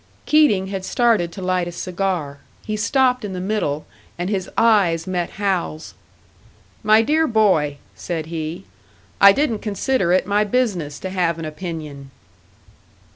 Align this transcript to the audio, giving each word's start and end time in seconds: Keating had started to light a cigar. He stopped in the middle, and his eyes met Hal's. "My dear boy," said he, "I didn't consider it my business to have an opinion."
Keating 0.25 0.65
had 0.69 0.83
started 0.83 1.31
to 1.31 1.43
light 1.43 1.67
a 1.67 1.71
cigar. 1.71 2.39
He 2.65 2.75
stopped 2.75 3.23
in 3.23 3.33
the 3.33 3.39
middle, 3.39 3.85
and 4.17 4.31
his 4.31 4.49
eyes 4.57 5.05
met 5.05 5.29
Hal's. 5.37 5.93
"My 6.81 7.03
dear 7.03 7.27
boy," 7.27 7.77
said 7.95 8.25
he, 8.25 8.65
"I 9.21 9.31
didn't 9.31 9.59
consider 9.59 10.11
it 10.11 10.25
my 10.25 10.43
business 10.43 10.97
to 11.01 11.11
have 11.11 11.37
an 11.37 11.45
opinion." 11.45 12.09